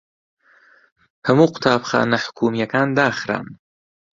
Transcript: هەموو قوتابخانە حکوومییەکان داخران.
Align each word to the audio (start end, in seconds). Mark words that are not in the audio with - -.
هەموو 1.27 1.51
قوتابخانە 1.53 2.17
حکوومییەکان 2.25 2.87
داخران. 2.97 3.45